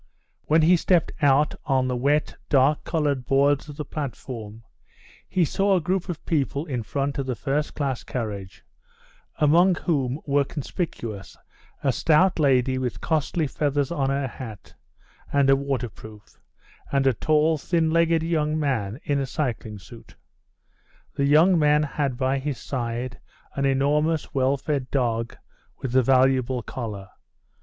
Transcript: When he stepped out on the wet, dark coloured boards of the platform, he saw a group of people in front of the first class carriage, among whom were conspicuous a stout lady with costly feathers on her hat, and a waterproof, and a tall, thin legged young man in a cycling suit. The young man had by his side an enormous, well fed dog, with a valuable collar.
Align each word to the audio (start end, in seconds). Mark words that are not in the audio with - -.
When 0.47 0.63
he 0.63 0.77
stepped 0.77 1.11
out 1.21 1.53
on 1.65 1.87
the 1.87 1.95
wet, 1.95 2.35
dark 2.49 2.83
coloured 2.85 3.27
boards 3.27 3.69
of 3.69 3.77
the 3.77 3.85
platform, 3.85 4.63
he 5.29 5.45
saw 5.45 5.75
a 5.75 5.79
group 5.79 6.09
of 6.09 6.25
people 6.25 6.65
in 6.65 6.81
front 6.81 7.19
of 7.19 7.27
the 7.27 7.35
first 7.35 7.75
class 7.75 8.03
carriage, 8.03 8.63
among 9.35 9.75
whom 9.75 10.19
were 10.25 10.43
conspicuous 10.43 11.37
a 11.83 11.91
stout 11.93 12.39
lady 12.39 12.79
with 12.79 12.99
costly 12.99 13.45
feathers 13.45 13.91
on 13.91 14.09
her 14.09 14.25
hat, 14.27 14.73
and 15.31 15.51
a 15.51 15.55
waterproof, 15.55 16.41
and 16.91 17.05
a 17.05 17.13
tall, 17.13 17.59
thin 17.59 17.91
legged 17.91 18.23
young 18.23 18.59
man 18.59 18.99
in 19.03 19.19
a 19.19 19.27
cycling 19.27 19.77
suit. 19.77 20.15
The 21.13 21.25
young 21.25 21.59
man 21.59 21.83
had 21.83 22.17
by 22.17 22.39
his 22.39 22.57
side 22.57 23.19
an 23.53 23.65
enormous, 23.65 24.33
well 24.33 24.57
fed 24.57 24.89
dog, 24.89 25.37
with 25.77 25.95
a 25.95 26.01
valuable 26.01 26.63
collar. 26.63 27.09